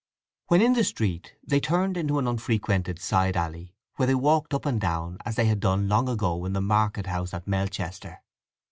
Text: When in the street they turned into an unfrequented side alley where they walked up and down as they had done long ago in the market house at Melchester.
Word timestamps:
When 0.47 0.61
in 0.63 0.73
the 0.73 0.83
street 0.83 1.35
they 1.45 1.59
turned 1.59 1.95
into 1.95 2.17
an 2.17 2.27
unfrequented 2.27 2.97
side 2.97 3.37
alley 3.37 3.75
where 3.97 4.07
they 4.07 4.15
walked 4.15 4.51
up 4.51 4.65
and 4.65 4.81
down 4.81 5.19
as 5.25 5.35
they 5.35 5.45
had 5.45 5.59
done 5.59 5.89
long 5.89 6.09
ago 6.09 6.43
in 6.45 6.53
the 6.53 6.59
market 6.59 7.05
house 7.05 7.35
at 7.35 7.45
Melchester. 7.47 8.23